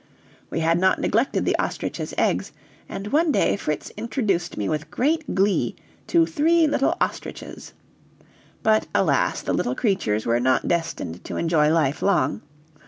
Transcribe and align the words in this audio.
We 0.49 0.61
had 0.61 0.79
not 0.79 0.99
neglected 0.99 1.45
the 1.45 1.55
ostrich's 1.59 2.11
eggs, 2.17 2.53
and 2.89 3.09
one 3.11 3.31
day 3.31 3.55
Fritz 3.55 3.91
introduced 3.95 4.57
me 4.57 4.67
with 4.67 4.89
great 4.89 5.35
glee 5.35 5.75
to 6.07 6.25
three 6.25 6.65
little 6.65 6.97
ostriches. 6.99 7.73
But 8.63 8.87
alas, 8.95 9.43
the 9.43 9.53
little 9.53 9.75
creatures 9.75 10.25
were 10.25 10.39
not 10.39 10.67
destined 10.67 11.23
to 11.25 11.37
enjoy 11.37 11.69
life 11.69 12.01
long. 12.01 12.41